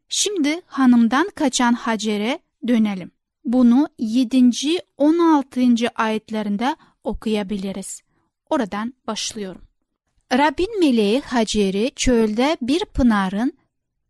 Şimdi 0.09 0.61
hanımdan 0.67 1.29
kaçan 1.35 1.73
Hacer'e 1.73 2.39
dönelim. 2.69 3.11
Bunu 3.45 3.89
7. 3.99 4.51
16. 4.99 5.61
ayetlerinde 5.95 6.77
okuyabiliriz. 7.05 8.03
Oradan 8.51 8.95
başlıyorum. 9.07 9.63
Rabbin 10.33 10.81
meleği 10.81 11.21
Hacer'i 11.21 11.91
çölde 11.97 12.57
bir 12.63 12.85
pınarın 12.85 13.53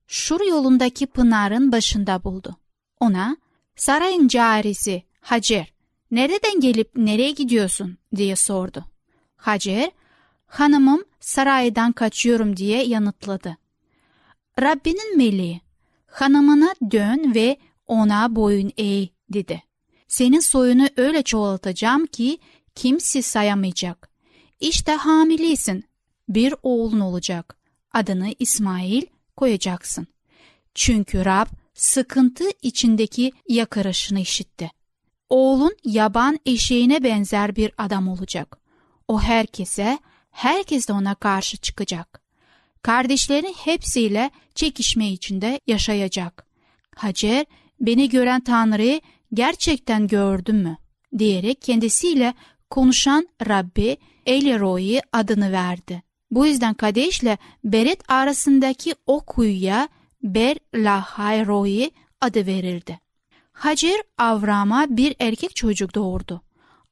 Şur 0.06 0.40
yolundaki 0.40 1.06
pınarın 1.06 1.72
başında 1.72 2.24
buldu. 2.24 2.56
Ona 3.00 3.36
sarayın 3.76 4.28
carisi 4.28 5.02
Hacer 5.20 5.72
nereden 6.10 6.60
gelip 6.60 6.96
nereye 6.96 7.30
gidiyorsun 7.30 7.98
diye 8.16 8.36
sordu. 8.36 8.84
Hacer 9.36 9.90
hanımım 10.46 11.04
saraydan 11.20 11.92
kaçıyorum 11.92 12.56
diye 12.56 12.82
yanıtladı. 12.82 13.56
Rabbinin 14.60 15.16
meleği 15.16 15.60
hanımına 16.06 16.74
dön 16.90 17.34
ve 17.34 17.56
ona 17.86 18.36
boyun 18.36 18.72
eğ 18.78 19.08
dedi. 19.28 19.62
Senin 20.08 20.40
soyunu 20.40 20.88
öyle 20.96 21.22
çoğaltacağım 21.22 22.06
ki 22.06 22.38
kimse 22.74 23.22
sayamayacak. 23.22 24.08
İşte 24.60 24.92
hamileysin. 24.92 25.84
Bir 26.28 26.54
oğlun 26.62 27.00
olacak. 27.00 27.56
Adını 27.92 28.34
İsmail 28.38 29.02
koyacaksın. 29.36 30.06
Çünkü 30.74 31.24
Rab 31.24 31.46
sıkıntı 31.74 32.44
içindeki 32.62 33.32
yakarışını 33.48 34.20
işitti. 34.20 34.70
Oğlun 35.28 35.76
yaban 35.84 36.38
eşeğine 36.46 37.04
benzer 37.04 37.56
bir 37.56 37.72
adam 37.78 38.08
olacak. 38.08 38.58
O 39.08 39.20
herkese, 39.20 39.98
herkes 40.30 40.88
de 40.88 40.92
ona 40.92 41.14
karşı 41.14 41.56
çıkacak. 41.56 42.22
Kardeşlerin 42.82 43.54
hepsiyle 43.64 44.30
çekişme 44.54 45.08
içinde 45.08 45.60
yaşayacak. 45.66 46.46
Hacer, 46.96 47.46
beni 47.82 48.08
gören 48.08 48.40
Tanrı'yı 48.40 49.00
gerçekten 49.34 50.06
gördün 50.06 50.56
mü? 50.56 50.76
diyerek 51.18 51.62
kendisiyle 51.62 52.34
konuşan 52.70 53.28
Rabbi 53.48 53.96
Elroy 54.26 55.00
adını 55.12 55.52
verdi. 55.52 56.02
Bu 56.30 56.46
yüzden 56.46 56.74
Kadeş 56.74 57.22
ile 57.22 57.38
Beret 57.64 58.10
arasındaki 58.10 58.94
o 59.06 59.20
kuyuya 59.20 59.88
Ber 60.22 60.56
Lahayroy 60.74 61.90
adı 62.20 62.46
verildi. 62.46 63.00
Hacer 63.52 64.00
Avram'a 64.18 64.86
bir 64.88 65.14
erkek 65.18 65.56
çocuk 65.56 65.94
doğurdu. 65.94 66.42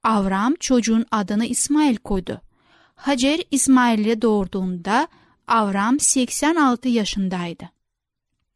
Avram 0.02 0.54
çocuğun 0.60 1.06
adını 1.10 1.46
İsmail 1.46 1.96
koydu. 1.96 2.40
Hacer 2.94 3.40
İsmail'i 3.50 4.22
doğurduğunda 4.22 5.08
Avram 5.46 6.00
86 6.00 6.88
yaşındaydı. 6.88 7.70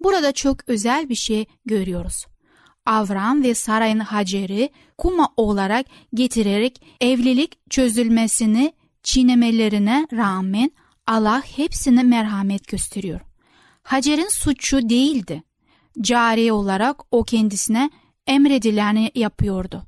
Burada 0.05 0.33
çok 0.33 0.69
özel 0.69 1.09
bir 1.09 1.14
şey 1.14 1.47
görüyoruz. 1.67 2.27
Avram 2.87 3.43
ve 3.43 3.55
Saray'ın 3.55 4.01
Hacer'i 4.01 4.71
kuma 4.99 5.29
olarak 5.37 5.87
getirerek 6.14 6.83
evlilik 7.01 7.71
çözülmesini 7.71 8.73
çiğnemelerine 9.03 10.07
rağmen 10.12 10.71
Allah 11.07 11.43
hepsine 11.57 12.03
merhamet 12.03 12.69
gösteriyor. 12.69 13.21
Hacer'in 13.83 14.29
suçu 14.29 14.88
değildi. 14.88 15.43
Cariye 16.01 16.53
olarak 16.53 17.01
o 17.11 17.25
kendisine 17.25 17.90
emredileni 18.27 19.11
yapıyordu. 19.14 19.83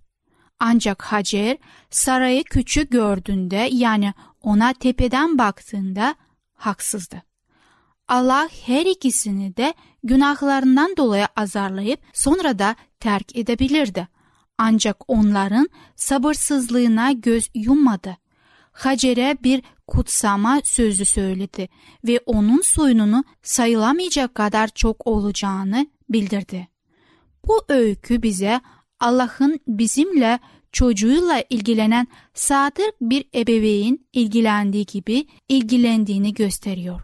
Ancak 0.59 1.03
Hacer 1.03 1.57
sarayı 1.91 2.45
küçük 2.45 2.91
gördüğünde 2.91 3.69
yani 3.73 4.15
ona 4.43 4.73
tepeden 4.73 5.39
baktığında 5.39 6.15
haksızdı. 6.55 7.23
Allah 8.09 8.49
her 8.67 8.87
ikisini 8.87 9.57
de 9.57 9.75
günahlarından 10.05 10.97
dolayı 10.97 11.27
azarlayıp 11.37 12.01
sonra 12.13 12.59
da 12.59 12.77
terk 13.01 13.37
edebilirdi. 13.37 14.09
Ancak 14.59 14.97
onların 15.09 15.69
sabırsızlığına 15.97 17.13
göz 17.13 17.51
yummadı. 17.55 18.17
Hacer'e 18.73 19.37
bir 19.45 19.63
kutsama 19.87 20.61
sözü 20.65 21.05
söyledi 21.05 21.69
ve 22.07 22.21
onun 22.27 22.61
soyununu 22.61 23.25
sayılamayacak 23.43 24.35
kadar 24.35 24.69
çok 24.69 25.07
olacağını 25.07 25.87
bildirdi. 26.09 26.69
Bu 27.47 27.65
öykü 27.69 28.23
bize 28.23 28.61
Allah'ın 29.01 29.61
bizimle 29.69 30.39
çocuğuyla 30.73 31.45
ilgilenen 31.51 32.07
sadık 32.35 32.95
bir 33.01 33.25
ebeveyn 33.35 33.99
ilgilendiği 34.13 34.87
gibi 34.87 35.27
ilgilendiğini 35.49 36.35
gösteriyor. 36.35 37.01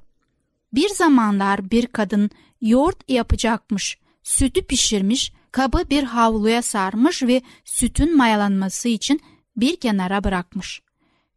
Bir 0.73 0.89
zamanlar 0.89 1.71
bir 1.71 1.87
kadın 1.87 2.31
yoğurt 2.61 3.11
yapacakmış, 3.11 3.99
sütü 4.23 4.67
pişirmiş, 4.67 5.33
kabı 5.53 5.91
bir 5.91 6.03
havluya 6.03 6.63
sarmış 6.63 7.23
ve 7.23 7.43
sütün 7.65 8.17
mayalanması 8.17 8.89
için 8.89 9.21
bir 9.57 9.77
kenara 9.77 10.25
bırakmış. 10.25 10.83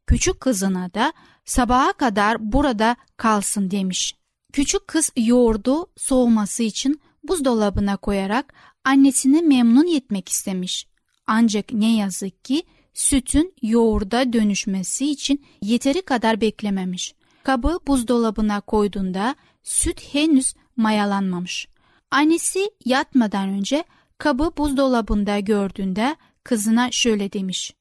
Küçük 0.07 0.39
kızına 0.39 0.93
da 0.93 1.13
sabaha 1.45 1.93
kadar 1.93 2.51
burada 2.51 2.95
kalsın 3.17 3.71
demiş. 3.71 4.15
Küçük 4.53 4.87
kız 4.87 5.11
yoğurdu 5.17 5.87
soğuması 5.97 6.63
için 6.63 7.01
buzdolabına 7.23 7.97
koyarak 7.97 8.53
annesini 8.83 9.41
memnun 9.41 9.95
etmek 9.95 10.29
istemiş. 10.29 10.87
Ancak 11.27 11.73
ne 11.73 11.95
yazık 11.95 12.45
ki 12.45 12.63
sütün 12.93 13.53
yoğurda 13.61 14.33
dönüşmesi 14.33 15.11
için 15.11 15.45
yeteri 15.61 16.01
kadar 16.01 16.41
beklememiş. 16.41 17.15
Kabı 17.45 17.79
buzdolabına 17.88 18.62
koyduğunda 18.62 19.36
süt 19.63 20.13
henüz 20.13 20.53
mayalanmamış. 20.75 21.67
Annesi 22.12 22.71
yatmadan 22.86 23.49
önce 23.49 23.84
kabı 24.17 24.51
buzdolabında 24.58 25.39
gördüğünde 25.39 26.15
kızına 26.43 26.91
şöyle 26.91 27.34
demiş. 27.34 27.73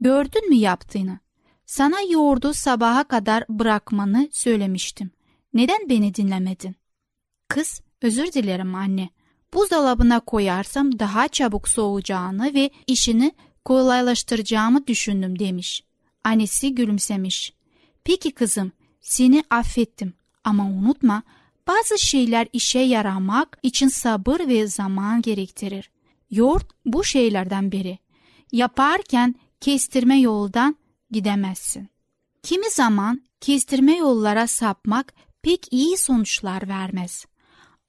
Gördün 0.00 0.48
mü 0.48 0.54
yaptığını? 0.54 1.18
Sana 1.66 1.96
yoğurdu 2.10 2.54
sabaha 2.54 3.04
kadar 3.04 3.44
bırakmanı 3.48 4.28
söylemiştim. 4.32 5.10
Neden 5.54 5.88
beni 5.88 6.14
dinlemedin? 6.14 6.76
Kız, 7.48 7.80
özür 8.02 8.32
dilerim 8.32 8.74
anne. 8.74 9.08
Buzdolabına 9.54 10.20
koyarsam 10.20 10.98
daha 10.98 11.28
çabuk 11.28 11.68
soğuyacağını 11.68 12.54
ve 12.54 12.70
işini 12.86 13.32
kolaylaştıracağımı 13.64 14.86
düşündüm 14.86 15.38
demiş. 15.38 15.84
Annesi 16.24 16.74
gülümsemiş. 16.74 17.58
Peki 18.04 18.30
kızım, 18.30 18.72
seni 19.00 19.44
affettim 19.50 20.14
ama 20.44 20.64
unutma 20.64 21.22
bazı 21.66 21.98
şeyler 21.98 22.48
işe 22.52 22.78
yaramak 22.78 23.58
için 23.62 23.88
sabır 23.88 24.40
ve 24.40 24.66
zaman 24.66 25.22
gerektirir. 25.22 25.90
Yoğurt 26.30 26.66
bu 26.84 27.04
şeylerden 27.04 27.72
biri. 27.72 27.98
Yaparken 28.52 29.34
kestirme 29.60 30.20
yoldan 30.20 30.76
gidemezsin. 31.10 31.88
Kimi 32.42 32.70
zaman 32.70 33.22
kestirme 33.40 33.96
yollara 33.96 34.46
sapmak 34.46 35.14
pek 35.42 35.72
iyi 35.72 35.96
sonuçlar 35.96 36.68
vermez. 36.68 37.26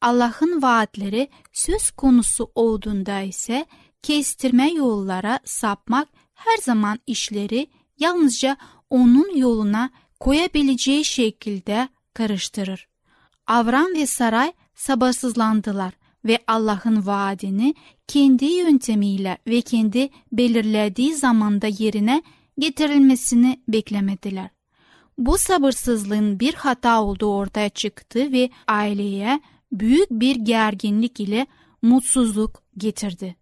Allah'ın 0.01 0.61
vaatleri 0.61 1.29
söz 1.53 1.91
konusu 1.91 2.51
olduğunda 2.55 3.21
ise 3.21 3.65
kestirme 4.03 4.71
yollara 4.71 5.39
sapmak 5.45 6.07
her 6.33 6.57
zaman 6.57 6.99
işleri 7.07 7.67
yalnızca 7.99 8.57
onun 8.89 9.35
yoluna 9.35 9.89
koyabileceği 10.19 11.05
şekilde 11.05 11.89
karıştırır. 12.13 12.87
Avram 13.47 13.87
ve 13.95 14.05
Saray 14.05 14.53
sabırsızlandılar 14.75 15.93
ve 16.25 16.39
Allah'ın 16.47 17.05
vaadini 17.05 17.75
kendi 18.07 18.45
yöntemiyle 18.45 19.37
ve 19.47 19.61
kendi 19.61 20.09
belirlediği 20.31 21.15
zamanda 21.15 21.67
yerine 21.67 22.23
getirilmesini 22.59 23.61
beklemediler. 23.67 24.49
Bu 25.17 25.37
sabırsızlığın 25.37 26.39
bir 26.39 26.53
hata 26.53 27.03
olduğu 27.03 27.33
ortaya 27.33 27.69
çıktı 27.69 28.31
ve 28.31 28.49
aileye 28.67 29.41
büyük 29.71 30.11
bir 30.11 30.35
gerginlik 30.35 31.19
ile 31.19 31.47
mutsuzluk 31.81 32.63
getirdi. 32.77 33.35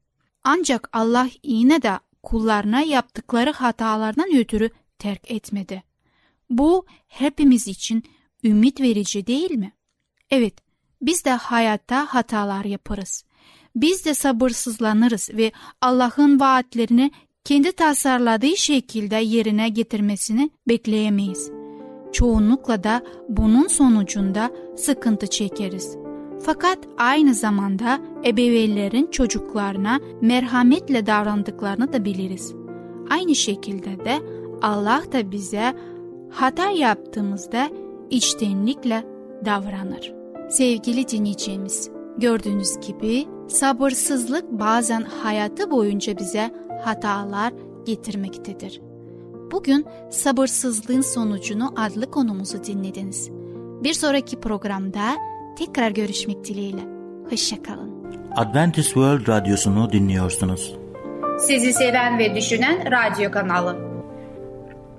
Ancak 0.43 0.89
Allah 0.93 1.29
yine 1.43 1.81
de 1.81 1.99
kullarına 2.23 2.81
yaptıkları 2.81 3.51
hatalardan 3.51 4.37
ötürü 4.37 4.69
terk 4.99 5.31
etmedi. 5.31 5.86
Bu 6.49 6.85
hepimiz 7.07 7.67
için 7.67 8.03
ümit 8.43 8.81
verici 8.81 9.27
değil 9.27 9.51
mi? 9.51 9.73
Evet, 10.31 10.53
biz 11.01 11.25
de 11.25 11.31
hayatta 11.31 12.05
hatalar 12.05 12.65
yaparız. 12.65 13.23
Biz 13.75 14.05
de 14.05 14.13
sabırsızlanırız 14.13 15.29
ve 15.33 15.51
Allah'ın 15.81 16.39
vaatlerini 16.39 17.11
kendi 17.43 17.71
tasarladığı 17.71 18.57
şekilde 18.57 19.15
yerine 19.15 19.69
getirmesini 19.69 20.49
bekleyemeyiz. 20.67 21.51
Çoğunlukla 22.13 22.83
da 22.83 23.03
bunun 23.29 23.67
sonucunda 23.67 24.51
sıkıntı 24.77 25.27
çekeriz. 25.27 25.97
Fakat 26.43 26.79
aynı 26.97 27.33
zamanda 27.33 27.99
ebeveynlerin 28.25 29.11
çocuklarına 29.11 29.99
merhametle 30.21 31.05
davrandıklarını 31.05 31.93
da 31.93 32.05
biliriz. 32.05 32.53
Aynı 33.09 33.35
şekilde 33.35 34.05
de 34.05 34.19
Allah 34.61 35.03
da 35.11 35.31
bize 35.31 35.75
hata 36.29 36.69
yaptığımızda 36.69 37.69
içtenlikle 38.09 39.03
davranır. 39.45 40.13
Sevgili 40.49 41.07
dinleyicimiz, 41.07 41.89
gördüğünüz 42.17 42.79
gibi 42.87 43.25
sabırsızlık 43.47 44.51
bazen 44.51 45.01
hayatı 45.01 45.71
boyunca 45.71 46.17
bize 46.17 46.51
hatalar 46.83 47.53
getirmektedir. 47.85 48.81
Bugün 49.51 49.85
sabırsızlığın 50.11 51.01
sonucunu 51.01 51.73
adlı 51.77 52.11
konumuzu 52.11 52.63
dinlediniz. 52.63 53.29
Bir 53.83 53.93
sonraki 53.93 54.39
programda 54.39 55.15
tekrar 55.57 55.91
görüşmek 55.91 56.45
dileğiyle. 56.45 56.81
Hoşçakalın. 57.29 57.97
Adventist 58.35 58.87
World 58.87 59.27
Radyosu'nu 59.27 59.91
dinliyorsunuz. 59.91 60.75
Sizi 61.39 61.73
seven 61.73 62.19
ve 62.19 62.35
düşünen 62.35 62.91
radyo 62.91 63.31
kanalı. 63.31 63.86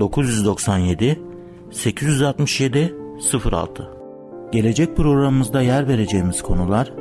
997 0.00 1.20
867 1.70 2.94
06 3.52 3.90
Gelecek 4.52 4.96
programımızda 4.96 5.62
yer 5.62 5.88
vereceğimiz 5.88 6.42
konular 6.42 6.92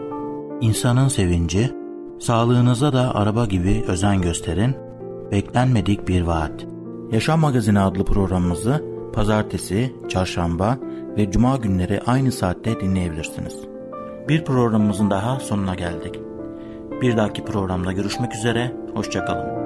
insanın 0.61 1.07
sevinci, 1.07 1.71
sağlığınıza 2.19 2.93
da 2.93 3.15
araba 3.15 3.45
gibi 3.45 3.83
özen 3.87 4.21
gösterin, 4.21 4.75
beklenmedik 5.31 6.07
bir 6.07 6.21
vaat. 6.21 6.65
Yaşam 7.11 7.39
Magazini 7.39 7.79
adlı 7.79 8.05
programımızı 8.05 8.83
pazartesi, 9.13 9.95
çarşamba 10.09 10.77
ve 11.17 11.31
cuma 11.31 11.57
günleri 11.57 12.01
aynı 12.05 12.31
saatte 12.31 12.79
dinleyebilirsiniz. 12.79 13.59
Bir 14.29 14.45
programımızın 14.45 15.09
daha 15.09 15.39
sonuna 15.39 15.75
geldik. 15.75 16.19
Bir 17.01 17.17
dahaki 17.17 17.45
programda 17.45 17.91
görüşmek 17.91 18.35
üzere, 18.35 18.75
hoşçakalın. 18.93 19.64